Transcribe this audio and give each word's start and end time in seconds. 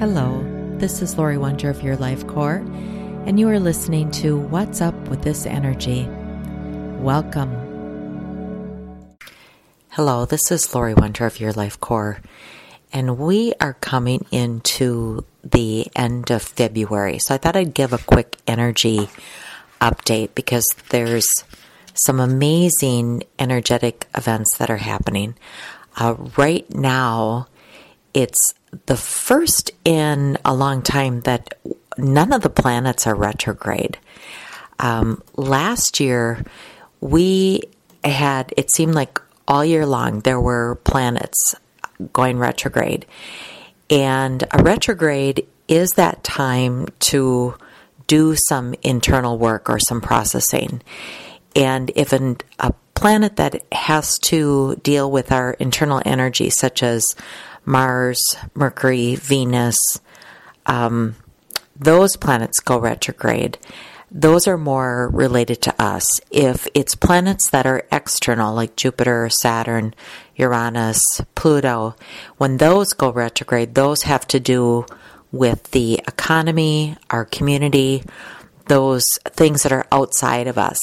Hello, 0.00 0.42
this 0.78 1.02
is 1.02 1.18
Laurie 1.18 1.36
Wondra 1.36 1.68
of 1.68 1.82
Your 1.82 1.94
Life 1.94 2.26
Core, 2.26 2.64
and 3.26 3.38
you 3.38 3.46
are 3.50 3.60
listening 3.60 4.10
to 4.12 4.38
What's 4.38 4.80
Up 4.80 4.94
with 5.08 5.20
This 5.20 5.44
Energy. 5.44 6.08
Welcome. 7.00 7.50
Hello, 9.90 10.24
this 10.24 10.50
is 10.50 10.74
Laurie 10.74 10.94
Wondra 10.94 11.26
of 11.26 11.38
Your 11.38 11.52
Life 11.52 11.78
Core, 11.80 12.22
and 12.94 13.18
we 13.18 13.52
are 13.60 13.74
coming 13.74 14.24
into 14.30 15.26
the 15.44 15.86
end 15.94 16.30
of 16.30 16.40
February. 16.40 17.18
So 17.18 17.34
I 17.34 17.36
thought 17.36 17.56
I'd 17.56 17.74
give 17.74 17.92
a 17.92 17.98
quick 17.98 18.38
energy 18.46 19.10
update 19.82 20.30
because 20.34 20.64
there's 20.88 21.28
some 21.92 22.20
amazing 22.20 23.24
energetic 23.38 24.08
events 24.16 24.48
that 24.56 24.70
are 24.70 24.78
happening. 24.78 25.34
Uh, 25.94 26.14
right 26.38 26.64
now, 26.74 27.48
it's 28.14 28.54
the 28.86 28.96
first 28.96 29.72
in 29.84 30.38
a 30.44 30.54
long 30.54 30.82
time 30.82 31.20
that 31.22 31.54
none 31.98 32.32
of 32.32 32.42
the 32.42 32.50
planets 32.50 33.06
are 33.06 33.14
retrograde. 33.14 33.98
Um, 34.78 35.22
last 35.36 36.00
year, 36.00 36.44
we 37.00 37.62
had, 38.04 38.52
it 38.56 38.70
seemed 38.74 38.94
like 38.94 39.20
all 39.46 39.64
year 39.64 39.86
long, 39.86 40.20
there 40.20 40.40
were 40.40 40.76
planets 40.84 41.54
going 42.12 42.38
retrograde. 42.38 43.06
And 43.90 44.44
a 44.52 44.62
retrograde 44.62 45.46
is 45.68 45.90
that 45.96 46.22
time 46.24 46.86
to 47.00 47.56
do 48.06 48.34
some 48.48 48.74
internal 48.82 49.38
work 49.38 49.68
or 49.68 49.78
some 49.78 50.00
processing. 50.00 50.82
And 51.54 51.90
if 51.94 52.12
an, 52.12 52.38
a 52.58 52.72
planet 52.94 53.36
that 53.36 53.62
has 53.72 54.18
to 54.18 54.76
deal 54.82 55.10
with 55.10 55.32
our 55.32 55.52
internal 55.54 56.02
energy, 56.04 56.50
such 56.50 56.82
as 56.82 57.04
Mars, 57.64 58.20
Mercury, 58.54 59.14
Venus, 59.14 59.78
um, 60.66 61.16
those 61.76 62.16
planets 62.16 62.60
go 62.60 62.78
retrograde. 62.78 63.58
Those 64.10 64.48
are 64.48 64.58
more 64.58 65.08
related 65.12 65.62
to 65.62 65.82
us. 65.82 66.20
If 66.30 66.66
it's 66.74 66.94
planets 66.94 67.48
that 67.50 67.66
are 67.66 67.86
external, 67.92 68.54
like 68.54 68.74
Jupiter, 68.76 69.28
Saturn, 69.30 69.94
Uranus, 70.34 71.00
Pluto, 71.36 71.94
when 72.36 72.56
those 72.56 72.92
go 72.92 73.12
retrograde, 73.12 73.74
those 73.74 74.02
have 74.02 74.26
to 74.28 74.40
do 74.40 74.84
with 75.30 75.70
the 75.70 75.94
economy, 76.08 76.96
our 77.08 77.24
community, 77.24 78.02
those 78.66 79.04
things 79.24 79.62
that 79.62 79.72
are 79.72 79.86
outside 79.92 80.48
of 80.48 80.58
us. 80.58 80.78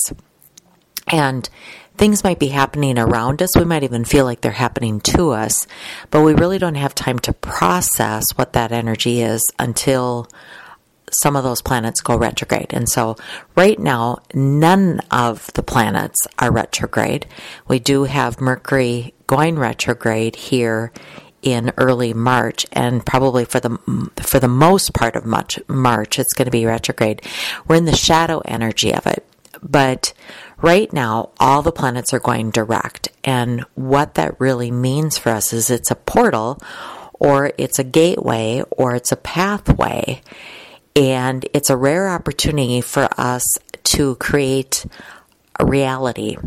And 1.10 1.50
things 1.98 2.24
might 2.24 2.40
be 2.40 2.48
happening 2.48 2.98
around 2.98 3.42
us. 3.42 3.56
We 3.56 3.66
might 3.66 3.84
even 3.84 4.06
feel 4.06 4.26
like 4.26 4.42
they're 4.42 4.52
happening 4.52 5.02
to 5.02 5.32
us, 5.32 5.68
but 6.12 6.22
we 6.22 6.34
really 6.34 6.60
don't 6.60 6.76
have 6.76 6.96
time 6.96 7.20
to 7.20 7.34
process 7.34 8.24
what 8.36 8.54
that 8.54 8.72
energy 8.72 9.22
is 9.22 9.42
until 9.60 10.28
some 11.12 11.36
of 11.36 11.44
those 11.44 11.62
planets 11.62 12.02
go 12.02 12.18
retrograde. 12.18 12.74
And 12.74 12.90
so 12.90 13.16
right 13.56 13.80
now, 13.80 14.20
none 14.34 15.00
of 15.12 15.52
the 15.54 15.64
planets 15.64 16.28
are 16.38 16.52
retrograde. 16.52 17.26
We 17.68 17.80
do 17.80 18.04
have 18.04 18.42
Mercury 18.42 19.14
going 19.26 19.58
retrograde 19.58 20.36
here 20.36 20.92
in 21.42 21.72
early 21.78 22.14
March 22.14 22.66
and 22.74 23.06
probably 23.06 23.46
for 23.46 23.60
the 23.60 23.78
for 24.18 24.40
the 24.40 24.48
most 24.48 24.94
part 24.94 25.16
of 25.16 25.26
much 25.26 25.60
March 25.68 26.20
it's 26.20 26.34
going 26.34 26.46
to 26.46 26.52
be 26.52 26.66
retrograde. 26.66 27.22
We're 27.68 27.76
in 27.76 27.86
the 27.86 27.96
shadow 27.96 28.42
energy 28.44 28.94
of 28.94 29.06
it. 29.08 29.26
But 29.62 30.14
right 30.62 30.92
now, 30.92 31.30
all 31.40 31.62
the 31.62 31.72
planets 31.72 32.14
are 32.14 32.20
going 32.20 32.52
direct. 32.52 33.10
And 33.24 33.62
what 33.76 34.16
that 34.16 34.40
really 34.40 34.72
means 34.72 35.18
for 35.18 35.30
us 35.30 35.54
is 35.54 35.70
it's 35.70 35.92
a 35.92 35.96
portal 35.96 36.60
or 37.14 37.52
it's 37.58 37.80
a 37.80 37.84
gateway 37.84 38.64
or 38.72 38.96
it's 38.96 39.12
a 39.12 39.18
pathway. 39.18 40.22
And 40.96 41.48
it's 41.54 41.70
a 41.70 41.78
rare 41.78 42.10
opportunity 42.10 42.82
for 42.82 43.08
us 43.18 43.44
to 43.84 44.16
create 44.16 44.86
a 45.60 45.66
reality. 45.66 46.38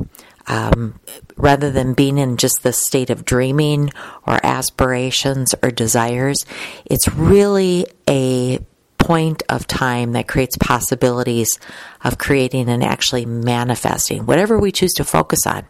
Um, 0.46 0.98
rather 1.36 1.70
than 1.70 1.94
being 1.94 2.18
in 2.18 2.36
just 2.36 2.62
the 2.62 2.72
state 2.72 3.10
of 3.10 3.24
dreaming 3.24 3.92
or 4.26 4.44
aspirations 4.44 5.54
or 5.62 5.70
desires, 5.70 6.38
it's 6.84 7.08
really 7.08 7.86
a 8.08 8.58
point 9.00 9.42
of 9.48 9.66
time 9.66 10.12
that 10.12 10.28
creates 10.28 10.56
possibilities 10.58 11.58
of 12.04 12.18
creating 12.18 12.68
and 12.68 12.84
actually 12.84 13.26
manifesting 13.26 14.26
whatever 14.26 14.58
we 14.58 14.70
choose 14.70 14.92
to 14.92 15.04
focus 15.04 15.46
on. 15.46 15.66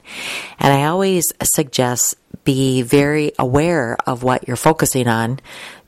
And 0.59 0.73
I 0.73 0.85
always 0.85 1.25
suggest 1.43 2.17
be 2.45 2.83
very 2.83 3.33
aware 3.39 3.97
of 4.07 4.23
what 4.23 4.47
you're 4.47 4.57
focusing 4.57 5.09
on 5.09 5.41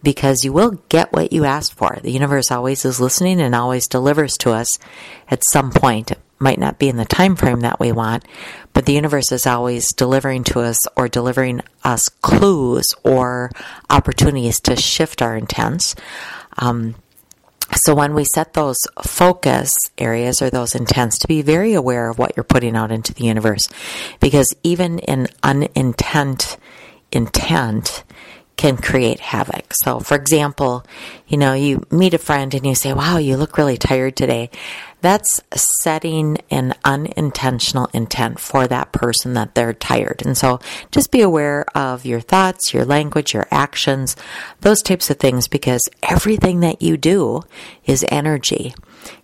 because 0.02 0.44
you 0.44 0.52
will 0.52 0.72
get 0.88 1.12
what 1.12 1.32
you 1.32 1.44
asked 1.44 1.74
for. 1.74 1.98
The 2.02 2.10
universe 2.10 2.50
always 2.50 2.84
is 2.84 3.00
listening 3.00 3.40
and 3.40 3.54
always 3.54 3.86
delivers 3.86 4.36
to 4.38 4.50
us 4.50 4.68
at 5.28 5.42
some 5.52 5.70
point. 5.70 6.10
It 6.10 6.20
might 6.38 6.58
not 6.58 6.78
be 6.78 6.88
in 6.88 6.96
the 6.96 7.04
time 7.04 7.36
frame 7.36 7.60
that 7.60 7.80
we 7.80 7.92
want, 7.92 8.24
but 8.72 8.86
the 8.86 8.94
universe 8.94 9.30
is 9.32 9.46
always 9.46 9.92
delivering 9.94 10.44
to 10.44 10.60
us 10.60 10.78
or 10.96 11.08
delivering 11.08 11.62
us 11.84 12.08
clues 12.20 12.86
or 13.04 13.50
opportunities 13.88 14.60
to 14.60 14.76
shift 14.76 15.22
our 15.22 15.36
intents. 15.36 15.94
Um, 16.58 16.96
so 17.84 17.94
when 17.94 18.14
we 18.14 18.24
set 18.34 18.52
those 18.52 18.76
focus 19.02 19.70
areas 19.98 20.40
or 20.40 20.50
those 20.50 20.74
intents 20.74 21.18
to 21.18 21.28
be 21.28 21.42
very 21.42 21.74
aware 21.74 22.08
of 22.08 22.18
what 22.18 22.32
you're 22.36 22.44
putting 22.44 22.76
out 22.76 22.92
into 22.92 23.12
the 23.12 23.24
universe 23.24 23.68
because 24.20 24.54
even 24.62 24.98
in 25.00 25.26
unintent 25.42 26.56
intent 27.10 28.04
can 28.62 28.76
create 28.76 29.18
havoc. 29.18 29.74
So 29.82 29.98
for 29.98 30.14
example, 30.14 30.86
you 31.26 31.36
know, 31.36 31.52
you 31.52 31.84
meet 31.90 32.14
a 32.14 32.18
friend 32.18 32.54
and 32.54 32.64
you 32.64 32.76
say, 32.76 32.92
"Wow, 32.92 33.16
you 33.18 33.36
look 33.36 33.58
really 33.58 33.76
tired 33.76 34.14
today." 34.14 34.50
that's 35.02 35.40
setting 35.82 36.38
an 36.48 36.72
unintentional 36.84 37.90
intent 37.92 38.38
for 38.38 38.68
that 38.68 38.92
person 38.92 39.34
that 39.34 39.54
they're 39.56 39.72
tired. 39.72 40.22
And 40.24 40.38
so 40.38 40.60
just 40.92 41.10
be 41.10 41.20
aware 41.20 41.66
of 41.74 42.06
your 42.06 42.20
thoughts, 42.20 42.72
your 42.72 42.84
language, 42.84 43.34
your 43.34 43.48
actions, 43.50 44.14
those 44.60 44.80
types 44.80 45.10
of 45.10 45.18
things, 45.18 45.48
because 45.48 45.82
everything 46.04 46.60
that 46.60 46.80
you 46.80 46.96
do 46.96 47.42
is 47.84 48.06
energy. 48.10 48.74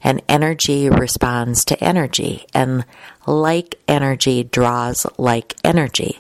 And 0.03 0.23
energy 0.29 0.89
responds 0.89 1.65
to 1.67 1.83
energy. 1.83 2.47
And 2.55 2.85
like 3.27 3.77
energy 3.87 4.45
draws 4.45 5.07
like 5.19 5.55
energy. 5.65 6.19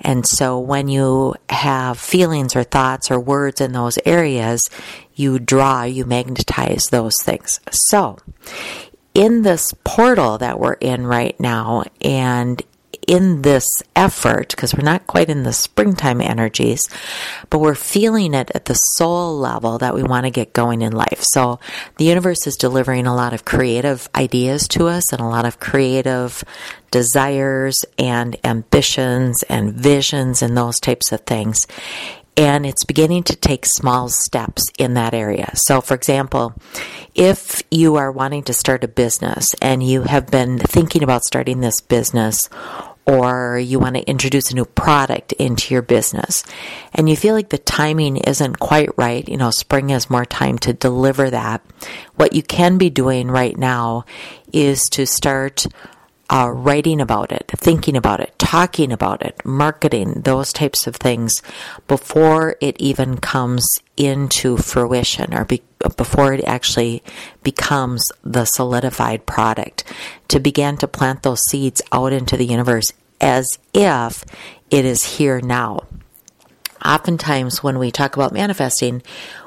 And 0.00 0.26
so 0.26 0.58
when 0.58 0.88
you 0.88 1.34
have 1.50 1.98
feelings 1.98 2.54
or 2.54 2.64
thoughts 2.64 3.10
or 3.10 3.20
words 3.20 3.60
in 3.60 3.72
those 3.72 3.98
areas, 4.04 4.68
you 5.14 5.38
draw, 5.38 5.82
you 5.82 6.04
magnetize 6.04 6.86
those 6.86 7.14
things. 7.22 7.60
So 7.70 8.18
in 9.14 9.42
this 9.42 9.74
portal 9.84 10.38
that 10.38 10.60
we're 10.60 10.74
in 10.74 11.06
right 11.06 11.38
now 11.40 11.84
and 12.00 12.62
in 13.08 13.42
this 13.42 13.66
effort, 13.96 14.50
because 14.50 14.74
we're 14.74 14.84
not 14.84 15.06
quite 15.06 15.30
in 15.30 15.42
the 15.42 15.52
springtime 15.52 16.20
energies, 16.20 16.82
but 17.48 17.58
we're 17.58 17.74
feeling 17.74 18.34
it 18.34 18.50
at 18.54 18.66
the 18.66 18.74
soul 18.74 19.36
level 19.36 19.78
that 19.78 19.94
we 19.94 20.02
want 20.02 20.26
to 20.26 20.30
get 20.30 20.52
going 20.52 20.82
in 20.82 20.92
life. 20.92 21.20
So 21.32 21.58
the 21.96 22.04
universe 22.04 22.46
is 22.46 22.56
delivering 22.56 23.06
a 23.06 23.16
lot 23.16 23.32
of 23.32 23.46
creative 23.46 24.08
ideas 24.14 24.68
to 24.68 24.86
us 24.86 25.10
and 25.12 25.20
a 25.20 25.26
lot 25.26 25.46
of 25.46 25.58
creative 25.58 26.44
desires 26.90 27.76
and 27.98 28.36
ambitions 28.44 29.42
and 29.48 29.72
visions 29.72 30.42
and 30.42 30.56
those 30.56 30.78
types 30.78 31.10
of 31.10 31.22
things 31.22 31.66
and 32.38 32.64
it's 32.64 32.84
beginning 32.84 33.24
to 33.24 33.34
take 33.34 33.66
small 33.66 34.08
steps 34.08 34.62
in 34.78 34.94
that 34.94 35.12
area. 35.12 35.50
So, 35.54 35.80
for 35.80 35.94
example, 35.94 36.54
if 37.12 37.64
you 37.68 37.96
are 37.96 38.12
wanting 38.12 38.44
to 38.44 38.52
start 38.52 38.84
a 38.84 38.88
business 38.88 39.44
and 39.60 39.82
you 39.82 40.02
have 40.02 40.30
been 40.30 40.58
thinking 40.58 41.02
about 41.02 41.24
starting 41.24 41.58
this 41.58 41.80
business, 41.80 42.48
or 43.08 43.58
you 43.58 43.78
want 43.78 43.96
to 43.96 44.02
introduce 44.02 44.50
a 44.50 44.54
new 44.54 44.66
product 44.66 45.32
into 45.32 45.72
your 45.72 45.80
business 45.80 46.44
and 46.92 47.08
you 47.08 47.16
feel 47.16 47.34
like 47.34 47.48
the 47.48 47.56
timing 47.56 48.18
isn't 48.18 48.58
quite 48.58 48.90
right, 48.98 49.26
you 49.26 49.38
know, 49.38 49.50
spring 49.50 49.88
has 49.88 50.10
more 50.10 50.26
time 50.26 50.58
to 50.58 50.74
deliver 50.74 51.30
that. 51.30 51.64
What 52.16 52.34
you 52.34 52.42
can 52.42 52.76
be 52.76 52.90
doing 52.90 53.28
right 53.30 53.56
now 53.56 54.04
is 54.52 54.82
to 54.92 55.06
start 55.06 55.66
uh, 56.30 56.50
writing 56.50 57.00
about 57.00 57.32
it, 57.32 57.50
thinking 57.56 57.96
about 57.96 58.20
it, 58.20 58.38
talking 58.38 58.92
about 58.92 59.22
it, 59.22 59.44
marketing, 59.44 60.20
those 60.24 60.52
types 60.52 60.86
of 60.86 60.96
things 60.96 61.42
before 61.86 62.56
it 62.60 62.76
even 62.78 63.16
comes 63.16 63.66
into 63.96 64.56
fruition 64.56 65.32
or 65.34 65.44
be, 65.44 65.62
before 65.96 66.34
it 66.34 66.44
actually 66.44 67.02
becomes 67.42 68.04
the 68.22 68.44
solidified 68.44 69.24
product. 69.26 69.84
To 70.28 70.40
begin 70.40 70.76
to 70.78 70.88
plant 70.88 71.22
those 71.22 71.40
seeds 71.48 71.80
out 71.92 72.12
into 72.12 72.36
the 72.36 72.46
universe 72.46 72.92
as 73.20 73.58
if 73.72 74.24
it 74.70 74.84
is 74.84 75.16
here 75.16 75.40
now. 75.40 75.80
Oftentimes, 76.84 77.62
when 77.62 77.78
we 77.78 77.90
talk 77.90 78.14
about 78.14 78.32
manifesting, 78.32 79.02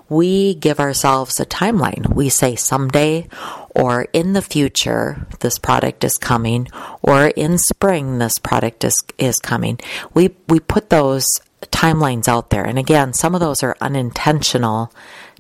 we 0.10 0.56
give 0.56 0.80
ourselves 0.80 1.40
a 1.40 1.46
timeline. 1.46 2.14
We 2.14 2.28
say 2.28 2.56
someday 2.56 3.30
or 3.74 4.08
in 4.14 4.34
the 4.34 4.42
future 4.42 5.28
this 5.40 5.58
product 5.58 6.04
is 6.04 6.18
coming 6.18 6.68
or 7.02 7.28
in 7.28 7.58
spring 7.58 8.20
this 8.20 8.38
product 8.38 8.84
is 8.84 8.96
is 9.18 9.40
coming. 9.40 9.80
We 10.14 10.36
we 10.48 10.60
put 10.60 10.90
those 10.90 11.26
timelines 11.64 12.28
out 12.28 12.50
there. 12.50 12.64
And 12.64 12.78
again, 12.80 13.14
some 13.14 13.34
of 13.36 13.42
those 13.42 13.64
are 13.64 13.78
unintentional 13.82 14.92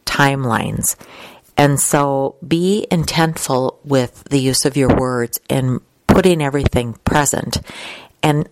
timelines. 0.06 0.96
And 1.58 1.80
so 1.80 2.36
be 2.46 2.88
intentful 2.90 3.78
with 3.84 4.24
the 4.26 4.40
use 4.40 4.66
of 4.66 4.78
your 4.78 4.96
words 4.96 5.40
and 5.50 5.82
putting 6.08 6.42
everything 6.42 6.94
present 7.06 7.62
and 8.24 8.48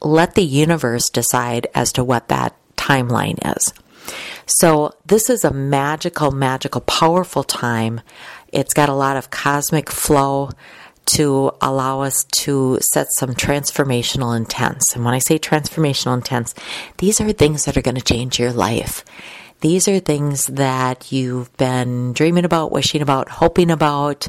let 0.00 0.34
the 0.34 0.44
universe 0.44 1.08
decide 1.10 1.66
as 1.74 1.92
to 1.92 2.04
what 2.04 2.28
that 2.28 2.54
timeline 2.76 3.38
is. 3.56 3.74
So 4.46 4.94
this 5.04 5.28
is 5.28 5.44
a 5.44 5.50
magical, 5.50 6.30
magical, 6.30 6.80
powerful 6.80 7.44
time. 7.44 8.00
It's 8.52 8.74
got 8.74 8.88
a 8.88 8.94
lot 8.94 9.16
of 9.16 9.30
cosmic 9.30 9.90
flow 9.90 10.50
to 11.06 11.52
allow 11.62 12.02
us 12.02 12.24
to 12.24 12.78
set 12.92 13.06
some 13.16 13.34
transformational 13.34 14.36
intents. 14.36 14.94
And 14.94 15.04
when 15.04 15.14
I 15.14 15.18
say 15.18 15.38
transformational 15.38 16.14
intents, 16.14 16.54
these 16.98 17.20
are 17.20 17.32
things 17.32 17.64
that 17.64 17.76
are 17.76 17.82
going 17.82 17.94
to 17.94 18.02
change 18.02 18.38
your 18.38 18.52
life. 18.52 19.04
These 19.60 19.88
are 19.88 19.98
things 19.98 20.44
that 20.46 21.10
you've 21.10 21.54
been 21.56 22.12
dreaming 22.12 22.44
about, 22.44 22.72
wishing 22.72 23.02
about, 23.02 23.28
hoping 23.28 23.70
about 23.70 24.28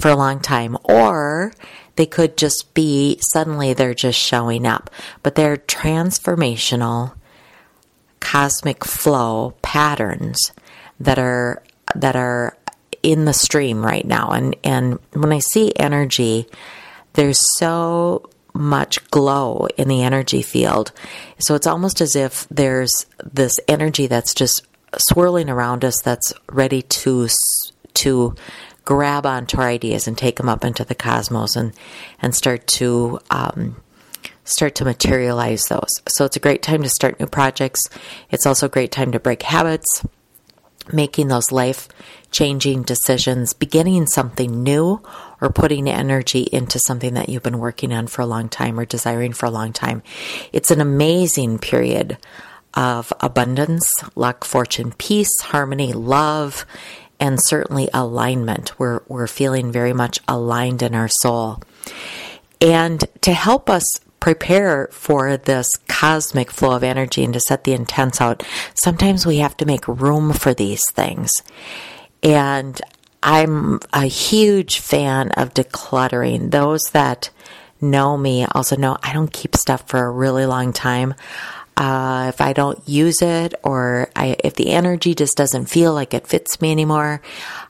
for 0.00 0.08
a 0.08 0.16
long 0.16 0.40
time, 0.40 0.78
or 0.84 1.52
they 1.96 2.06
could 2.06 2.38
just 2.38 2.72
be 2.72 3.18
suddenly 3.32 3.74
they're 3.74 3.92
just 3.92 4.18
showing 4.18 4.66
up, 4.66 4.90
but 5.22 5.34
they're 5.34 5.58
transformational 5.58 7.14
cosmic 8.20 8.84
flow 8.84 9.54
patterns 9.60 10.52
that 10.98 11.18
are 11.18 11.62
that 11.94 12.16
are 12.16 12.56
in 13.02 13.24
the 13.24 13.32
stream 13.32 13.84
right 13.84 14.06
now 14.06 14.30
and 14.30 14.56
and 14.64 14.98
when 15.12 15.32
I 15.32 15.40
see 15.40 15.72
energy 15.76 16.46
there's 17.14 17.40
so 17.58 18.28
much 18.54 19.04
glow 19.10 19.66
in 19.76 19.88
the 19.88 20.02
energy 20.02 20.42
field 20.42 20.92
so 21.38 21.54
it's 21.54 21.66
almost 21.66 22.00
as 22.00 22.14
if 22.14 22.46
there's 22.50 23.06
this 23.24 23.54
energy 23.66 24.06
that's 24.06 24.34
just 24.34 24.66
swirling 24.98 25.48
around 25.48 25.84
us 25.84 26.00
that's 26.02 26.32
ready 26.50 26.82
to 26.82 27.28
to 27.94 28.34
grab 28.84 29.26
onto 29.26 29.58
our 29.58 29.68
ideas 29.68 30.06
and 30.06 30.18
take 30.18 30.36
them 30.36 30.48
up 30.48 30.64
into 30.64 30.84
the 30.84 30.94
cosmos 30.94 31.56
and 31.56 31.72
and 32.20 32.34
start 32.34 32.66
to 32.66 33.18
um, 33.30 33.76
start 34.44 34.74
to 34.76 34.84
materialize 34.84 35.64
those. 35.64 35.90
So 36.08 36.24
it's 36.24 36.36
a 36.36 36.40
great 36.40 36.62
time 36.62 36.82
to 36.82 36.88
start 36.88 37.20
new 37.20 37.26
projects. 37.26 37.80
It's 38.30 38.46
also 38.46 38.66
a 38.66 38.70
great 38.70 38.92
time 38.92 39.12
to 39.12 39.20
break 39.20 39.42
habits, 39.42 40.04
making 40.92 41.28
those 41.28 41.52
life 41.52 41.88
changing 42.32 42.82
decisions, 42.82 43.52
beginning 43.52 44.06
something 44.06 44.62
new, 44.62 45.00
or 45.40 45.50
putting 45.50 45.88
energy 45.88 46.42
into 46.52 46.80
something 46.80 47.14
that 47.14 47.28
you've 47.28 47.42
been 47.42 47.58
working 47.58 47.92
on 47.92 48.06
for 48.06 48.22
a 48.22 48.26
long 48.26 48.48
time 48.48 48.80
or 48.80 48.84
desiring 48.84 49.32
for 49.32 49.46
a 49.46 49.50
long 49.50 49.72
time. 49.72 50.02
It's 50.52 50.70
an 50.70 50.80
amazing 50.80 51.58
period 51.58 52.18
of 52.74 53.12
abundance, 53.20 53.88
luck, 54.14 54.44
fortune, 54.44 54.92
peace, 54.98 55.40
harmony, 55.42 55.92
love, 55.92 56.64
and 57.20 57.38
certainly 57.40 57.88
alignment. 57.94 58.78
We're, 58.78 59.02
we're 59.06 59.26
feeling 59.26 59.70
very 59.70 59.92
much 59.92 60.18
aligned 60.26 60.82
in 60.82 60.94
our 60.94 61.08
soul. 61.08 61.62
And 62.60 63.04
to 63.20 63.32
help 63.32 63.68
us 63.68 63.84
prepare 64.20 64.88
for 64.92 65.36
this 65.36 65.68
cosmic 65.88 66.50
flow 66.50 66.76
of 66.76 66.84
energy 66.84 67.24
and 67.24 67.34
to 67.34 67.40
set 67.40 67.64
the 67.64 67.72
intents 67.72 68.20
out, 68.20 68.42
sometimes 68.74 69.26
we 69.26 69.38
have 69.38 69.56
to 69.56 69.66
make 69.66 69.86
room 69.86 70.32
for 70.32 70.54
these 70.54 70.82
things. 70.92 71.30
And 72.22 72.80
I'm 73.22 73.80
a 73.92 74.06
huge 74.06 74.80
fan 74.80 75.30
of 75.32 75.54
decluttering. 75.54 76.50
Those 76.50 76.82
that 76.92 77.30
know 77.80 78.16
me 78.16 78.44
also 78.44 78.76
know 78.76 78.96
I 79.02 79.12
don't 79.12 79.32
keep 79.32 79.56
stuff 79.56 79.88
for 79.88 80.04
a 80.04 80.10
really 80.10 80.46
long 80.46 80.72
time. 80.72 81.14
Uh, 81.76 82.26
if 82.28 82.40
I 82.40 82.52
don't 82.52 82.86
use 82.88 83.22
it 83.22 83.54
or 83.64 84.10
I, 84.14 84.36
if 84.44 84.54
the 84.54 84.70
energy 84.70 85.14
just 85.14 85.36
doesn't 85.36 85.66
feel 85.66 85.94
like 85.94 86.14
it 86.14 86.26
fits 86.26 86.60
me 86.60 86.70
anymore, 86.70 87.22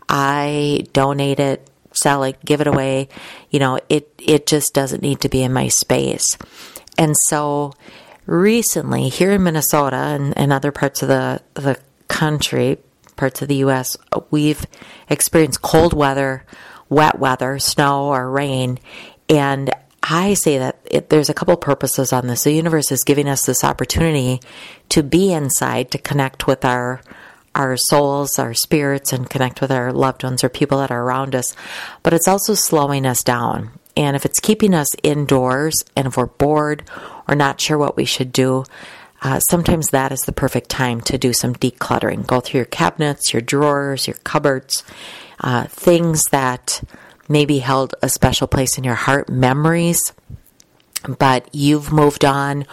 I 0.08 0.86
donate 0.92 1.38
it, 1.40 1.66
sell 1.92 2.24
it, 2.24 2.44
give 2.44 2.60
it 2.60 2.66
away. 2.66 3.08
You 3.50 3.60
know, 3.60 3.78
it, 3.88 4.12
it 4.18 4.46
just 4.46 4.74
doesn't 4.74 5.02
need 5.02 5.20
to 5.20 5.28
be 5.28 5.42
in 5.42 5.52
my 5.52 5.68
space. 5.68 6.36
And 6.98 7.14
so 7.28 7.72
recently 8.26 9.08
here 9.08 9.32
in 9.32 9.44
Minnesota 9.44 9.96
and, 9.96 10.36
and 10.36 10.52
other 10.52 10.72
parts 10.72 11.02
of 11.02 11.08
the, 11.08 11.40
the 11.54 11.78
country, 12.08 12.78
parts 13.22 13.40
of 13.40 13.46
the 13.46 13.62
U.S., 13.66 13.96
we've 14.32 14.66
experienced 15.08 15.62
cold 15.62 15.92
weather, 15.92 16.44
wet 16.88 17.20
weather, 17.20 17.60
snow 17.60 18.06
or 18.06 18.28
rain. 18.28 18.80
And 19.28 19.70
I 20.02 20.34
say 20.34 20.58
that 20.58 20.80
it, 20.90 21.08
there's 21.08 21.28
a 21.28 21.34
couple 21.34 21.56
purposes 21.56 22.12
on 22.12 22.26
this. 22.26 22.42
The 22.42 22.52
universe 22.52 22.90
is 22.90 23.04
giving 23.04 23.28
us 23.28 23.46
this 23.46 23.62
opportunity 23.62 24.40
to 24.88 25.04
be 25.04 25.32
inside, 25.32 25.92
to 25.92 25.98
connect 25.98 26.48
with 26.48 26.64
our 26.64 27.00
our 27.54 27.76
souls, 27.76 28.40
our 28.40 28.54
spirits, 28.54 29.12
and 29.12 29.30
connect 29.30 29.60
with 29.60 29.70
our 29.70 29.92
loved 29.92 30.24
ones 30.24 30.42
or 30.42 30.48
people 30.48 30.78
that 30.78 30.90
are 30.90 31.04
around 31.04 31.36
us. 31.36 31.54
But 32.02 32.14
it's 32.14 32.26
also 32.26 32.54
slowing 32.54 33.06
us 33.06 33.22
down. 33.22 33.70
And 33.96 34.16
if 34.16 34.24
it's 34.24 34.40
keeping 34.40 34.74
us 34.74 34.88
indoors, 35.04 35.74
and 35.94 36.08
if 36.08 36.16
we're 36.16 36.26
bored 36.26 36.90
or 37.28 37.36
not 37.36 37.60
sure 37.60 37.78
what 37.78 37.96
we 37.96 38.04
should 38.04 38.32
do, 38.32 38.64
uh, 39.22 39.38
sometimes 39.38 39.88
that 39.88 40.12
is 40.12 40.20
the 40.22 40.32
perfect 40.32 40.68
time 40.68 41.00
to 41.02 41.16
do 41.16 41.32
some 41.32 41.54
decluttering. 41.54 42.26
Go 42.26 42.40
through 42.40 42.58
your 42.58 42.64
cabinets, 42.66 43.32
your 43.32 43.40
drawers, 43.40 44.06
your 44.06 44.16
cupboards, 44.24 44.82
uh, 45.40 45.64
things 45.64 46.22
that 46.32 46.82
maybe 47.28 47.58
held 47.58 47.94
a 48.02 48.08
special 48.08 48.48
place 48.48 48.76
in 48.76 48.84
your 48.84 48.96
heart, 48.96 49.28
memories, 49.28 50.00
but 51.18 51.48
you've 51.54 51.92
moved 51.92 52.24
on, 52.24 52.66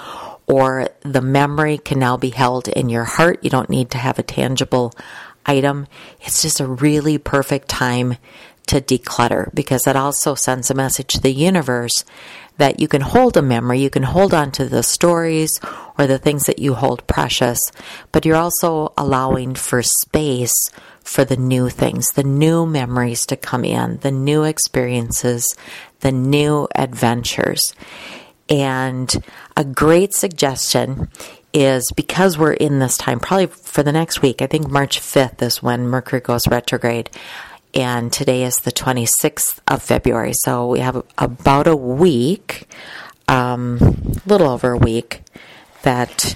or 0.48 0.90
the 1.02 1.22
memory 1.22 1.78
can 1.78 2.00
now 2.00 2.18
be 2.18 2.30
held 2.30 2.68
in 2.68 2.90
your 2.90 3.06
heart. 3.06 3.44
You 3.44 3.52
don't 3.52 3.70
need 3.70 3.92
to 3.92 4.00
have 4.00 4.18
a 4.18 4.24
tangible 4.24 4.94
item. 5.46 5.88
It's 6.22 6.42
just 6.42 6.60
a 6.60 6.66
really 6.66 7.20
perfect 7.20 7.70
time 7.70 8.18
to 8.68 8.82
declutter 8.82 9.54
because 9.54 9.88
it 9.88 9.96
also 9.96 10.36
sends 10.36 10.70
a 10.70 10.76
message 10.76 11.14
to 11.14 11.22
the 11.22 11.34
universe 11.34 12.06
that 12.58 12.80
you 12.80 12.88
can 12.88 13.02
hold 13.02 13.38
a 13.38 13.42
memory, 13.42 13.80
you 13.80 13.90
can 13.90 14.04
hold 14.04 14.34
on 14.34 14.52
to 14.52 14.66
the 14.66 14.84
stories 14.84 15.50
or 16.00 16.08
the 16.08 16.18
things 16.18 16.46
that 16.46 16.60
you 16.60 16.74
hold 16.74 17.06
precious, 17.08 17.60
but 18.14 18.26
you're 18.26 18.38
also 18.38 18.94
allowing 18.98 19.54
for 19.54 19.84
space 19.84 20.56
for 21.04 21.26
the 21.26 21.38
new 21.38 21.70
things, 21.70 22.08
the 22.10 22.24
new 22.24 22.66
memories 22.66 23.26
to 23.26 23.36
come 23.36 23.66
in, 23.66 23.98
the 23.98 24.12
new 24.12 24.44
experiences, 24.44 25.56
the 26.00 26.12
new 26.12 26.68
adventures. 26.74 27.76
And 28.50 29.14
a 29.58 29.66
great 29.66 30.14
suggestion 30.14 31.10
is 31.54 31.84
because 31.96 32.38
we're 32.38 32.54
in 32.54 32.80
this 32.80 32.96
time, 32.96 33.20
probably 33.20 33.48
for 33.48 33.84
the 33.84 33.92
next 33.92 34.22
week, 34.22 34.42
I 34.42 34.48
think 34.48 34.70
March 34.70 35.00
5th 35.00 35.42
is 35.42 35.62
when 35.62 35.88
Mercury 35.88 36.22
goes 36.22 36.48
retrograde. 36.48 37.10
And 37.74 38.12
today 38.12 38.44
is 38.44 38.58
the 38.58 38.72
26th 38.72 39.60
of 39.68 39.84
February. 39.84 40.34
So 40.34 40.68
we 40.70 40.80
have 40.80 41.04
about 41.18 41.68
a 41.68 41.76
week, 41.76 42.68
um, 43.28 43.78
a 43.82 44.30
little 44.30 44.48
over 44.48 44.72
a 44.72 44.78
week, 44.78 45.22
that 45.84 46.36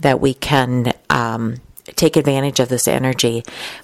that 0.00 0.20
we 0.20 0.34
can 0.34 0.92
um, 1.08 1.56
take 1.96 2.16
advantage 2.16 2.60
of 2.60 2.68
this 2.68 2.88
energy. 2.88 3.42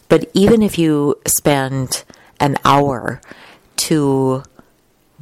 But 0.08 0.30
even 0.34 0.62
if 0.62 0.78
you 0.78 1.18
spend 1.26 2.04
an 2.38 2.56
hour 2.64 3.20
to 3.76 4.42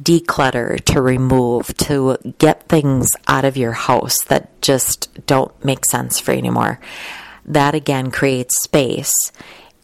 declutter, 0.01 0.83
to 0.85 1.01
remove, 1.01 1.75
to 1.77 2.17
get 2.37 2.67
things 2.67 3.09
out 3.27 3.45
of 3.45 3.57
your 3.57 3.73
house 3.73 4.23
that 4.25 4.61
just 4.61 5.25
don't 5.25 5.63
make 5.63 5.85
sense 5.85 6.19
for 6.19 6.31
you 6.31 6.39
anymore, 6.39 6.79
that 7.45 7.75
again 7.75 8.11
creates 8.11 8.55
space 8.63 9.13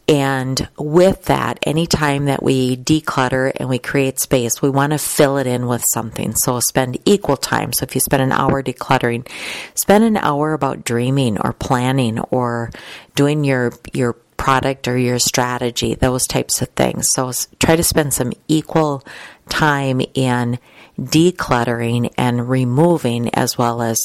and 0.08 0.68
with 0.78 1.24
that, 1.24 1.58
anytime 1.62 2.26
that 2.26 2.42
we 2.42 2.76
declutter 2.76 3.52
and 3.56 3.68
we 3.68 3.78
create 3.78 4.20
space, 4.20 4.62
we 4.62 4.70
want 4.70 4.92
to 4.92 4.98
fill 4.98 5.36
it 5.38 5.48
in 5.48 5.66
with 5.66 5.84
something. 5.92 6.34
So 6.36 6.60
spend 6.60 6.98
equal 7.04 7.36
time. 7.36 7.72
So 7.72 7.82
if 7.82 7.94
you 7.94 8.00
spend 8.00 8.22
an 8.22 8.32
hour 8.32 8.62
decluttering, 8.62 9.28
spend 9.74 10.04
an 10.04 10.16
hour 10.16 10.52
about 10.52 10.84
dreaming 10.84 11.40
or 11.40 11.52
planning 11.52 12.20
or 12.20 12.70
doing 13.16 13.42
your, 13.42 13.72
your 13.92 14.12
product 14.36 14.86
or 14.86 14.96
your 14.96 15.18
strategy, 15.18 15.94
those 15.94 16.26
types 16.26 16.62
of 16.62 16.68
things. 16.68 17.08
So 17.14 17.32
try 17.58 17.74
to 17.74 17.82
spend 17.82 18.14
some 18.14 18.32
equal 18.46 19.02
time 19.48 20.00
in 20.14 20.60
decluttering 21.00 22.12
and 22.16 22.48
removing 22.48 23.34
as 23.34 23.58
well 23.58 23.82
as 23.82 23.98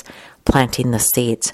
planting 0.46 0.92
the 0.92 1.00
seeds. 1.00 1.54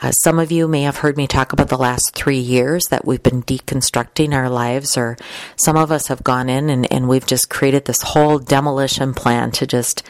Uh, 0.00 0.10
some 0.10 0.38
of 0.38 0.52
you 0.52 0.68
may 0.68 0.82
have 0.82 0.98
heard 0.98 1.16
me 1.16 1.26
talk 1.26 1.52
about 1.52 1.68
the 1.68 1.78
last 1.78 2.12
three 2.14 2.38
years 2.38 2.84
that 2.90 3.04
we've 3.06 3.22
been 3.22 3.42
deconstructing 3.42 4.34
our 4.34 4.50
lives, 4.50 4.96
or 4.96 5.16
some 5.56 5.76
of 5.76 5.90
us 5.90 6.08
have 6.08 6.22
gone 6.24 6.48
in 6.48 6.68
and, 6.68 6.90
and 6.92 7.08
we've 7.08 7.26
just 7.26 7.48
created 7.48 7.84
this 7.84 8.02
whole 8.02 8.38
demolition 8.38 9.14
plan 9.14 9.50
to 9.52 9.66
just 9.66 10.02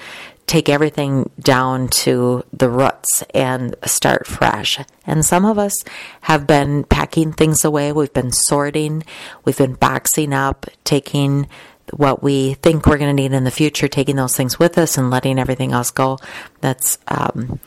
take 0.47 0.69
everything 0.69 1.28
down 1.40 1.88
to 1.88 2.45
the 2.52 2.71
roots 2.71 3.25
and 3.35 3.75
start 3.85 4.26
fresh. 4.26 4.78
And 5.05 5.25
some 5.25 5.45
of 5.45 5.59
us 5.59 5.75
have 6.23 6.47
been 6.47 6.85
packing 6.85 7.33
things 7.33 7.64
away. 7.64 7.93
We've 7.93 8.12
been 8.12 8.33
sorting. 8.33 9.02
We've 9.45 9.59
been 9.59 9.75
boxing 9.75 10.33
up, 10.33 10.66
taking 10.85 11.49
what 11.93 12.23
we 12.23 12.55
think 12.55 12.87
we're 12.87 12.99
going 12.99 13.14
to 13.14 13.23
need 13.23 13.33
in 13.33 13.45
the 13.45 13.50
future, 13.50 13.88
taking 13.88 14.16
those 14.16 14.37
things 14.37 14.59
with 14.59 14.78
us 14.78 14.99
and 14.99 15.11
letting 15.11 15.38
everything 15.38 15.73
else 15.73 15.90
go. 15.90 16.19
That's 16.61 16.99
um, 17.09 17.61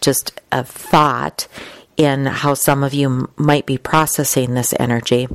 just 0.00 0.40
a 0.52 0.64
thought 0.64 1.46
in 1.96 2.26
how 2.26 2.54
some 2.54 2.82
of 2.82 2.94
you 2.94 3.30
might 3.36 3.66
be 3.66 3.78
processing 3.78 4.54
this 4.54 4.74
energy. 4.78 5.28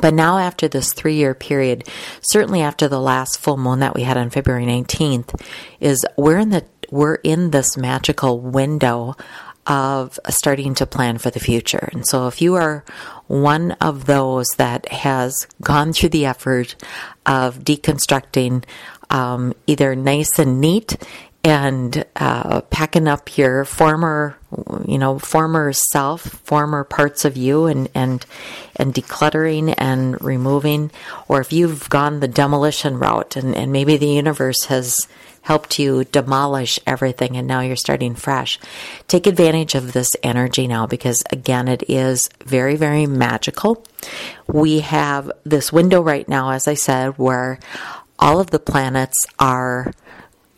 But 0.00 0.14
now, 0.14 0.38
after 0.38 0.68
this 0.68 0.92
three 0.92 1.16
year 1.16 1.34
period, 1.34 1.88
certainly 2.22 2.62
after 2.62 2.88
the 2.88 3.00
last 3.00 3.38
full 3.38 3.58
moon 3.58 3.80
that 3.80 3.94
we 3.94 4.02
had 4.02 4.16
on 4.16 4.30
February 4.30 4.64
19th, 4.64 5.38
is 5.80 6.04
we're 6.16 6.38
in 6.38 6.50
the 6.50 6.64
we're 6.90 7.16
in 7.16 7.50
this 7.50 7.76
magical 7.76 8.38
window 8.40 9.16
of 9.66 10.18
starting 10.28 10.74
to 10.74 10.86
plan 10.86 11.18
for 11.18 11.30
the 11.30 11.40
future. 11.40 11.88
And 11.92 12.06
so, 12.06 12.26
if 12.26 12.40
you 12.40 12.54
are 12.54 12.84
one 13.26 13.72
of 13.72 14.06
those 14.06 14.46
that 14.56 14.88
has 14.90 15.46
gone 15.60 15.92
through 15.92 16.10
the 16.10 16.26
effort 16.26 16.74
of 17.26 17.58
deconstructing 17.60 18.64
um, 19.10 19.52
either 19.66 19.94
nice 19.94 20.38
and 20.38 20.60
neat 20.60 20.96
and 21.44 22.04
uh, 22.16 22.60
packing 22.62 23.08
up 23.08 23.36
your 23.36 23.64
former, 23.64 24.36
you 24.86 24.98
know, 24.98 25.18
former 25.18 25.72
self, 25.72 26.22
former 26.22 26.84
parts 26.84 27.24
of 27.24 27.36
you, 27.36 27.66
and 27.66 27.88
and 27.94 28.24
and 28.76 28.94
decluttering 28.94 29.74
and 29.76 30.22
removing, 30.22 30.90
or 31.28 31.40
if 31.40 31.52
you've 31.52 31.88
gone 31.90 32.20
the 32.20 32.28
demolition 32.28 32.98
route, 32.98 33.36
and 33.36 33.56
and 33.56 33.72
maybe 33.72 33.96
the 33.96 34.06
universe 34.08 34.64
has 34.66 35.08
helped 35.42 35.78
you 35.78 36.04
demolish 36.04 36.78
everything 36.86 37.36
and 37.36 37.46
now 37.46 37.60
you're 37.60 37.76
starting 37.76 38.14
fresh. 38.14 38.58
Take 39.08 39.26
advantage 39.26 39.74
of 39.74 39.92
this 39.92 40.10
energy 40.22 40.66
now 40.66 40.86
because 40.86 41.22
again, 41.30 41.68
it 41.68 41.82
is 41.88 42.30
very, 42.44 42.76
very 42.76 43.06
magical. 43.06 43.84
We 44.46 44.80
have 44.80 45.30
this 45.44 45.72
window 45.72 46.00
right 46.00 46.28
now, 46.28 46.50
as 46.50 46.68
I 46.68 46.74
said, 46.74 47.18
where 47.18 47.58
all 48.18 48.38
of 48.38 48.50
the 48.50 48.60
planets 48.60 49.18
are 49.38 49.92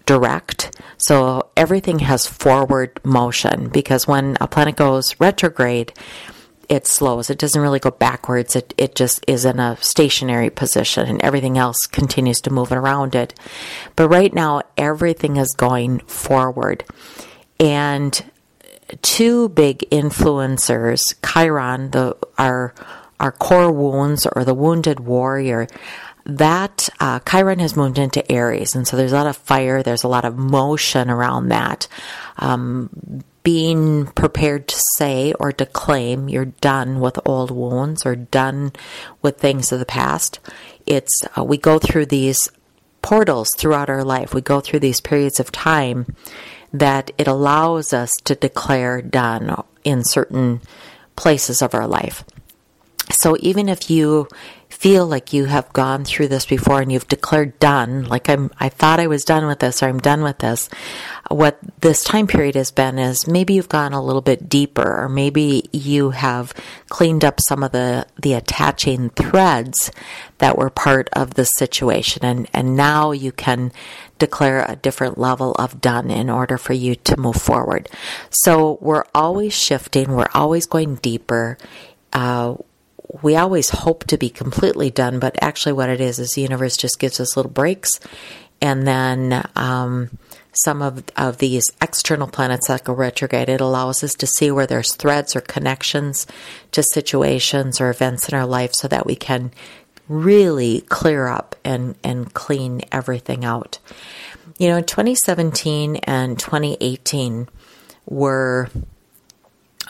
direct. 0.07 0.79
So 0.99 1.51
everything 1.57 2.01
has 2.01 2.27
forward 2.27 3.01
motion 3.05 3.69
because 3.69 4.07
when 4.07 4.37
a 4.41 4.47
planet 4.47 4.77
goes 4.77 5.19
retrograde, 5.21 5.93
it 6.69 6.87
slows. 6.87 7.31
It 7.31 7.39
doesn't 7.39 7.61
really 7.61 7.79
go 7.79 7.91
backwards. 7.91 8.57
It, 8.57 8.75
it 8.79 8.95
just 8.95 9.25
is 9.29 9.45
in 9.45 9.61
a 9.61 9.77
stationary 9.81 10.51
position 10.51 11.07
and 11.09 11.23
everything 11.23 11.59
else 11.59 11.87
continues 11.87 12.41
to 12.43 12.51
move 12.51 12.73
around 12.73 13.15
it. 13.15 13.39
But 13.97 14.09
right 14.09 14.33
now, 14.33 14.63
everything 14.77 15.37
is 15.37 15.53
going 15.53 16.01
forward. 16.01 16.85
And 17.61 18.25
two 19.03 19.49
big 19.51 19.81
influencers, 19.91 21.01
Chiron, 21.25 21.91
the, 21.91 22.17
our, 22.39 22.75
our 23.21 23.33
core 23.33 23.73
wounds 23.73 24.27
or 24.35 24.45
the 24.45 24.55
wounded 24.55 25.01
warrior, 25.01 25.67
that 26.25 26.89
uh, 27.01 27.21
Chiron 27.21 27.59
has 27.59 27.77
moved 27.77 27.99
into 27.99 28.31
Aries, 28.31 28.75
and 28.75 28.87
so 28.87 28.97
there's 28.97 29.13
a 29.13 29.17
lot 29.17 29.27
of 29.27 29.37
fire, 29.37 29.83
there's 29.83 30.05
a 30.05 30.09
lot 30.09 30.25
of 30.25 30.37
motion 30.37 31.11
around 31.11 31.49
that. 31.49 31.87
Um, 32.39 33.23
being 33.43 34.07
prepared 34.07 34.67
to 34.67 34.83
say 34.97 35.35
or 35.39 35.53
to 35.53 35.67
claim 35.67 36.31
you're 36.31 36.47
done 36.47 36.99
with 36.99 37.21
old 37.27 37.51
wounds 37.51 38.07
or 38.07 38.17
done 38.17 38.73
with 39.21 39.39
things 39.39 39.71
of 39.71 39.79
the 39.79 39.85
past. 39.85 40.41
It's 40.87 41.23
uh, 41.37 41.45
we 41.45 41.59
go 41.59 41.79
through 41.79 42.07
these 42.07 42.39
portals 43.03 43.51
throughout 43.59 43.91
our 43.91 44.03
life. 44.03 44.33
We 44.33 44.41
go 44.41 44.61
through 44.61 44.81
these 44.81 45.03
periods 45.03 45.39
of 45.39 45.53
time 45.53 46.07
that 46.73 47.11
it 47.19 47.29
allows 47.29 47.93
us 47.93 48.11
to 48.25 48.35
declare 48.35 49.03
done 49.03 49.63
in 49.85 50.03
certain 50.05 50.63
places 51.15 51.61
of 51.61 51.75
our 51.75 51.87
life. 51.87 52.25
So 53.21 53.37
even 53.41 53.69
if 53.69 53.91
you 53.91 54.27
feel 54.85 55.07
like 55.07 55.33
you 55.33 55.47
have 55.47 55.73
gone 55.73 56.05
through 56.05 56.29
this 56.29 56.45
before 56.45 56.83
and 56.83 56.93
you've 56.93 57.09
declared 57.09 57.59
done, 57.59 58.05
like 58.05 58.29
I'm, 58.29 58.51
I 58.61 58.69
thought 58.69 59.01
I 59.01 59.07
was 59.07 59.25
done 59.25 59.47
with 59.47 59.61
this 59.61 59.83
or 59.83 59.87
I'm 59.87 59.99
done 59.99 60.23
with 60.23 60.41
this. 60.41 60.69
What 61.31 61.59
this 61.81 62.05
time 62.05 62.27
period 62.27 62.55
has 62.55 62.71
been 62.71 62.99
is 62.99 63.27
maybe 63.27 63.55
you've 63.55 63.71
gone 63.71 63.95
a 63.95 64.05
little 64.05 64.21
bit 64.21 64.47
deeper 64.47 65.05
or 65.05 65.09
maybe 65.09 65.65
you 65.73 66.11
have 66.11 66.53
cleaned 66.91 67.25
up 67.25 67.41
some 67.49 67.63
of 67.63 67.73
the, 67.73 68.07
the 68.21 68.35
attaching 68.35 69.09
threads 69.09 69.91
that 70.37 70.59
were 70.59 70.69
part 70.69 71.09
of 71.15 71.33
the 71.33 71.47
situation 71.47 72.23
and, 72.23 72.47
and 72.53 72.77
now 72.77 73.11
you 73.11 73.33
can 73.33 73.73
declare 74.19 74.67
a 74.69 74.77
different 74.77 75.17
level 75.17 75.53
of 75.53 75.81
done 75.81 76.11
in 76.11 76.29
order 76.29 76.59
for 76.59 76.75
you 76.75 76.95
to 76.95 77.17
move 77.19 77.37
forward. 77.37 77.89
So 78.29 78.77
we're 78.83 79.07
always 79.15 79.55
shifting, 79.55 80.13
we're 80.13 80.29
always 80.35 80.67
going 80.67 80.97
deeper. 80.97 81.57
Uh, 82.13 82.57
we 83.23 83.37
always 83.37 83.71
hope 83.71 84.05
to 84.05 84.19
be 84.19 84.29
completely 84.29 84.91
done, 84.91 85.19
but 85.19 85.37
actually, 85.41 85.73
what 85.73 85.89
it 85.89 86.01
is 86.01 86.19
is 86.19 86.31
the 86.31 86.43
universe 86.43 86.77
just 86.77 86.99
gives 86.99 87.21
us 87.21 87.37
little 87.37 87.53
breaks, 87.53 88.01
and 88.61 88.87
then 88.87 89.47
um, 89.55 90.19
some 90.65 90.83
of 90.83 91.05
of 91.17 91.39
these 91.39 91.65
external 91.81 92.27
planets 92.27 92.69
that 92.69 92.85
go 92.85 92.93
retrograde, 92.93 93.49
it 93.49 93.61
allows 93.61 94.03
us 94.03 94.15
to 94.15 94.27
see 94.27 94.51
where 94.51 94.67
there's 94.67 94.95
threads 94.95 95.37
or 95.37 95.41
connections 95.41 96.27
to 96.73 96.83
situations 96.83 97.81
or 97.81 97.91
events 97.91 98.29
in 98.29 98.35
our 98.35 98.47
life, 98.47 98.73
so 98.75 98.89
that 98.89 99.07
we 99.07 99.15
can 99.15 99.53
really 100.09 100.81
clear 100.83 101.29
up 101.29 101.55
and 101.65 101.95
and 102.03 102.35
clean 102.35 102.83
everything 102.91 103.45
out. 103.45 103.79
You 104.59 104.69
know, 104.69 104.81
2017 104.81 105.97
and 105.97 106.39
2018 106.39 107.49
were 108.07 108.69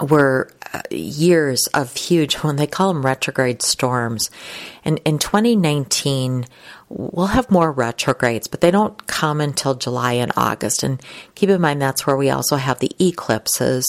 were 0.00 0.50
uh, 0.72 0.82
years 0.90 1.66
of 1.74 1.94
huge, 1.94 2.34
when 2.36 2.56
they 2.56 2.66
call 2.66 2.92
them 2.92 3.04
retrograde 3.04 3.62
storms. 3.62 4.30
And 4.84 5.00
in 5.04 5.18
2019, 5.18 6.46
we'll 6.88 7.26
have 7.26 7.50
more 7.50 7.70
retrogrades, 7.70 8.46
but 8.46 8.60
they 8.60 8.70
don't 8.70 9.06
come 9.06 9.40
until 9.40 9.74
July 9.74 10.14
and 10.14 10.32
August. 10.36 10.82
And 10.82 11.00
keep 11.34 11.50
in 11.50 11.60
mind, 11.60 11.80
that's 11.80 12.06
where 12.06 12.16
we 12.16 12.30
also 12.30 12.56
have 12.56 12.80
the 12.80 12.92
eclipses 12.98 13.86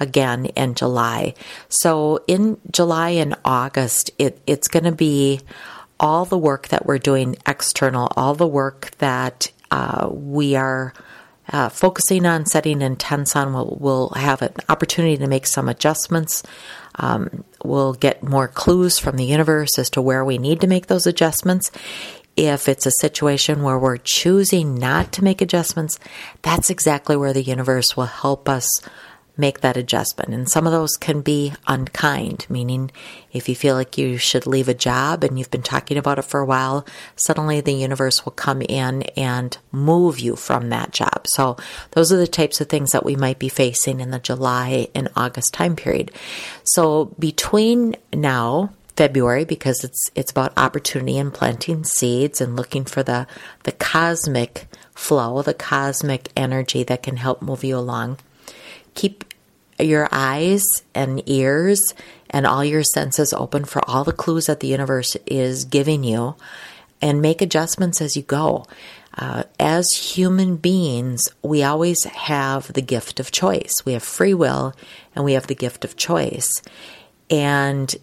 again 0.00 0.46
in 0.46 0.74
July. 0.74 1.34
So 1.68 2.20
in 2.26 2.58
July 2.70 3.10
and 3.10 3.36
August, 3.44 4.10
it, 4.18 4.40
it's 4.46 4.68
going 4.68 4.84
to 4.84 4.92
be 4.92 5.40
all 6.00 6.24
the 6.24 6.38
work 6.38 6.68
that 6.68 6.86
we're 6.86 6.98
doing 6.98 7.36
external, 7.46 8.10
all 8.16 8.34
the 8.34 8.46
work 8.46 8.90
that 8.98 9.52
uh, 9.70 10.08
we 10.10 10.56
are 10.56 10.92
uh, 11.52 11.68
focusing 11.68 12.26
on 12.26 12.46
setting 12.46 12.82
intents 12.82 13.36
on. 13.36 13.52
We'll, 13.52 13.76
we'll 13.78 14.08
have 14.10 14.42
an 14.42 14.54
opportunity 14.68 15.16
to 15.18 15.26
make 15.26 15.46
some 15.46 15.68
adjustments. 15.68 16.42
Um, 16.96 17.44
we'll 17.64 17.94
get 17.94 18.22
more 18.22 18.48
clues 18.48 18.98
from 18.98 19.16
the 19.16 19.24
universe 19.24 19.78
as 19.78 19.90
to 19.90 20.02
where 20.02 20.24
we 20.24 20.38
need 20.38 20.60
to 20.62 20.66
make 20.66 20.86
those 20.86 21.06
adjustments. 21.06 21.70
If 22.36 22.68
it's 22.68 22.86
a 22.86 22.92
situation 23.00 23.62
where 23.62 23.78
we're 23.78 23.98
choosing 23.98 24.74
not 24.74 25.12
to 25.12 25.24
make 25.24 25.42
adjustments, 25.42 25.98
that's 26.40 26.70
exactly 26.70 27.16
where 27.16 27.34
the 27.34 27.42
universe 27.42 27.96
will 27.96 28.06
help 28.06 28.48
us 28.48 28.68
make 29.36 29.60
that 29.60 29.76
adjustment. 29.76 30.34
And 30.34 30.48
some 30.48 30.66
of 30.66 30.72
those 30.72 30.96
can 30.96 31.22
be 31.22 31.52
unkind, 31.66 32.46
meaning 32.48 32.90
if 33.32 33.48
you 33.48 33.54
feel 33.54 33.74
like 33.74 33.96
you 33.96 34.18
should 34.18 34.46
leave 34.46 34.68
a 34.68 34.74
job 34.74 35.24
and 35.24 35.38
you've 35.38 35.50
been 35.50 35.62
talking 35.62 35.96
about 35.96 36.18
it 36.18 36.24
for 36.24 36.40
a 36.40 36.46
while, 36.46 36.86
suddenly 37.16 37.60
the 37.60 37.72
universe 37.72 38.24
will 38.24 38.32
come 38.32 38.62
in 38.62 39.02
and 39.16 39.56
move 39.70 40.20
you 40.20 40.36
from 40.36 40.68
that 40.68 40.92
job. 40.92 41.26
So 41.28 41.56
those 41.92 42.12
are 42.12 42.18
the 42.18 42.26
types 42.26 42.60
of 42.60 42.68
things 42.68 42.90
that 42.90 43.04
we 43.04 43.16
might 43.16 43.38
be 43.38 43.48
facing 43.48 44.00
in 44.00 44.10
the 44.10 44.18
July 44.18 44.88
and 44.94 45.08
August 45.16 45.54
time 45.54 45.76
period. 45.76 46.12
So 46.64 47.06
between 47.18 47.96
now, 48.12 48.70
February 48.94 49.46
because 49.46 49.82
it's 49.84 50.10
it's 50.14 50.30
about 50.30 50.52
opportunity 50.58 51.16
and 51.16 51.32
planting 51.32 51.82
seeds 51.82 52.42
and 52.42 52.56
looking 52.56 52.84
for 52.84 53.02
the 53.02 53.26
the 53.62 53.72
cosmic 53.72 54.66
flow, 54.94 55.40
the 55.40 55.54
cosmic 55.54 56.28
energy 56.36 56.82
that 56.84 57.02
can 57.02 57.16
help 57.16 57.40
move 57.40 57.64
you 57.64 57.78
along 57.78 58.18
keep 58.94 59.24
your 59.78 60.08
eyes 60.12 60.62
and 60.94 61.22
ears 61.28 61.80
and 62.30 62.46
all 62.46 62.64
your 62.64 62.82
senses 62.82 63.32
open 63.32 63.64
for 63.64 63.82
all 63.88 64.04
the 64.04 64.12
clues 64.12 64.46
that 64.46 64.60
the 64.60 64.68
universe 64.68 65.16
is 65.26 65.64
giving 65.64 66.04
you 66.04 66.34
and 67.00 67.20
make 67.20 67.42
adjustments 67.42 68.00
as 68.00 68.16
you 68.16 68.22
go. 68.22 68.64
Uh, 69.18 69.42
as 69.60 69.86
human 69.90 70.56
beings, 70.56 71.22
we 71.42 71.62
always 71.62 72.04
have 72.04 72.72
the 72.72 72.80
gift 72.80 73.20
of 73.20 73.30
choice. 73.30 73.72
We 73.84 73.92
have 73.92 74.02
free 74.02 74.32
will 74.32 74.74
and 75.14 75.24
we 75.24 75.34
have 75.34 75.48
the 75.48 75.54
gift 75.54 75.84
of 75.84 75.96
choice. 75.96 76.48
And 77.28 77.94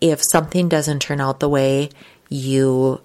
if 0.00 0.20
something 0.30 0.68
doesn't 0.68 1.00
turn 1.00 1.20
out 1.20 1.40
the 1.40 1.48
way 1.48 1.90
you 2.28 3.00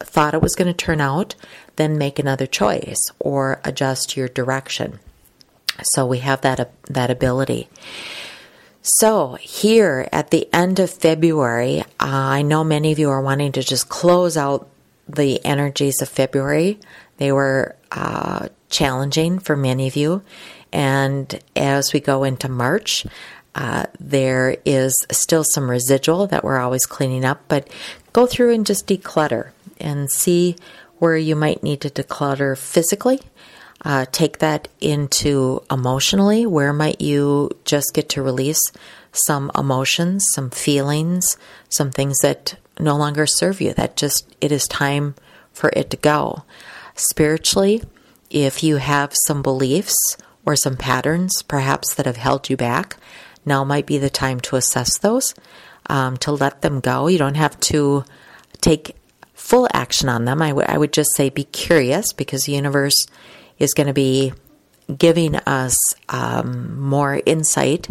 thought 0.00 0.34
it 0.34 0.42
was 0.42 0.54
going 0.54 0.68
to 0.68 0.74
turn 0.74 1.00
out, 1.00 1.34
then 1.76 1.96
make 1.96 2.18
another 2.18 2.46
choice 2.46 3.00
or 3.18 3.60
adjust 3.64 4.16
your 4.16 4.28
direction. 4.28 4.98
So 5.94 6.06
we 6.06 6.18
have 6.18 6.40
that 6.42 6.72
that 6.86 7.10
ability. 7.10 7.68
So 8.82 9.36
here 9.40 10.08
at 10.10 10.30
the 10.30 10.48
end 10.54 10.80
of 10.80 10.90
February, 10.90 11.80
uh, 11.80 11.84
I 12.00 12.42
know 12.42 12.64
many 12.64 12.92
of 12.92 12.98
you 12.98 13.10
are 13.10 13.20
wanting 13.20 13.52
to 13.52 13.62
just 13.62 13.88
close 13.88 14.36
out 14.36 14.68
the 15.06 15.44
energies 15.44 16.00
of 16.00 16.08
February. 16.08 16.78
They 17.18 17.30
were 17.30 17.76
uh, 17.92 18.48
challenging 18.70 19.38
for 19.38 19.54
many 19.54 19.86
of 19.86 19.96
you, 19.96 20.22
and 20.72 21.38
as 21.56 21.92
we 21.92 22.00
go 22.00 22.24
into 22.24 22.48
March. 22.48 23.06
Uh, 23.52 23.84
there 23.98 24.56
is 24.64 24.94
still 25.10 25.42
some 25.42 25.68
residual 25.68 26.28
that 26.28 26.44
we're 26.44 26.60
always 26.60 26.86
cleaning 26.86 27.24
up, 27.24 27.42
but 27.48 27.68
go 28.12 28.24
through 28.24 28.54
and 28.54 28.64
just 28.64 28.86
declutter 28.86 29.50
and 29.80 30.08
see 30.08 30.54
where 30.98 31.16
you 31.16 31.34
might 31.34 31.62
need 31.62 31.80
to 31.80 31.90
declutter 31.90 32.56
physically 32.56 33.20
Uh, 33.82 34.04
take 34.12 34.38
that 34.38 34.68
into 34.80 35.62
emotionally. 35.70 36.44
Where 36.44 36.72
might 36.72 37.00
you 37.00 37.50
just 37.64 37.94
get 37.94 38.10
to 38.10 38.22
release 38.22 38.60
some 39.12 39.50
emotions, 39.56 40.24
some 40.34 40.50
feelings, 40.50 41.38
some 41.70 41.90
things 41.90 42.18
that 42.18 42.56
no 42.78 42.96
longer 42.96 43.26
serve 43.26 43.60
you? 43.60 43.72
That 43.72 43.96
just, 43.96 44.26
it 44.40 44.52
is 44.52 44.68
time 44.68 45.14
for 45.52 45.70
it 45.74 45.90
to 45.90 45.96
go. 45.96 46.44
Spiritually, 46.94 47.82
if 48.28 48.62
you 48.62 48.76
have 48.76 49.14
some 49.26 49.42
beliefs 49.42 49.96
or 50.44 50.56
some 50.56 50.76
patterns 50.76 51.42
perhaps 51.42 51.94
that 51.94 52.06
have 52.06 52.16
held 52.16 52.50
you 52.50 52.56
back, 52.56 52.96
now 53.46 53.64
might 53.64 53.86
be 53.86 53.98
the 53.98 54.10
time 54.10 54.40
to 54.40 54.56
assess 54.56 54.98
those, 54.98 55.34
um, 55.86 56.18
to 56.18 56.32
let 56.32 56.60
them 56.60 56.80
go. 56.80 57.06
You 57.06 57.18
don't 57.18 57.36
have 57.36 57.58
to 57.60 58.04
take 58.60 58.94
full 59.32 59.66
action 59.72 60.08
on 60.10 60.26
them. 60.26 60.42
I, 60.42 60.50
w- 60.50 60.66
I 60.68 60.76
would 60.76 60.92
just 60.92 61.16
say 61.16 61.30
be 61.30 61.44
curious 61.44 62.12
because 62.12 62.44
the 62.44 62.52
universe 62.52 63.06
is 63.60 63.74
going 63.74 63.86
to 63.86 63.92
be 63.92 64.32
giving 64.98 65.36
us 65.36 65.76
um, 66.08 66.80
more 66.80 67.20
insight 67.24 67.88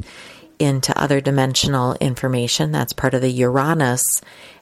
into 0.59 0.99
other 0.99 1.21
dimensional 1.21 1.95
information. 2.01 2.73
That's 2.73 2.91
part 2.91 3.13
of 3.13 3.21
the 3.21 3.31
Uranus 3.31 4.03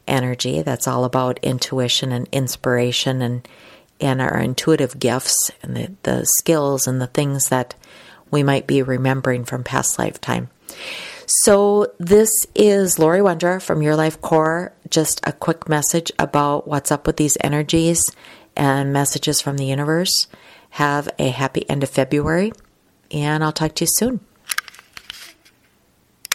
energy. 0.08 0.62
That's 0.62 0.88
all 0.88 1.06
about 1.06 1.40
intuition 1.42 2.12
and 2.12 2.28
inspiration 2.32 3.22
and 3.24 3.48
and 4.00 4.22
our 4.22 4.38
intuitive 4.38 5.00
gifts 5.00 5.50
and 5.64 5.76
the, 5.76 5.92
the 6.04 6.24
skills 6.38 6.86
and 6.86 7.02
the 7.02 7.08
things 7.08 7.50
that 7.50 7.74
we 8.30 8.44
might 8.44 8.68
be 8.68 8.84
remembering 8.84 9.44
from 9.44 9.64
past 9.64 9.98
lifetime. 9.98 10.50
So, 11.26 11.92
this 11.98 12.30
is 12.54 13.00
Laurie 13.00 13.22
Wondra 13.22 13.62
from 13.62 13.82
Your 13.82 13.96
Life 13.96 14.22
Core. 14.22 14.72
Just 14.90 15.20
a 15.24 15.34
quick 15.34 15.68
message 15.68 16.12
about 16.20 16.68
what's 16.68 16.92
up 16.92 17.08
with 17.08 17.18
these 17.18 17.38
energies 17.44 18.02
and 18.56 18.94
messages 18.94 19.42
from 19.42 19.58
the 19.58 19.66
universe. 19.66 20.28
Have 20.78 21.10
a 21.18 21.30
happy 21.30 21.68
end 21.68 21.82
of 21.82 21.90
February, 21.90 22.54
and 23.10 23.44
I'll 23.44 23.52
talk 23.52 23.74
to 23.74 23.84
you 23.86 23.90
soon. 23.96 24.20